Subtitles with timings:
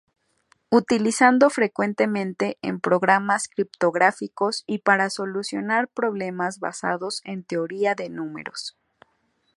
[0.71, 8.75] Utilizado frecuentemente en programas criptográficos y para solucionar problemas basados en teoría de números.